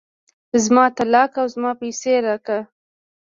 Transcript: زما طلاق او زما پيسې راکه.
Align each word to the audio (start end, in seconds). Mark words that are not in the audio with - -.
زما 0.63 0.85
طلاق 0.97 1.31
او 1.41 1.47
زما 1.55 1.71
پيسې 1.81 2.13
راکه. 2.25 2.59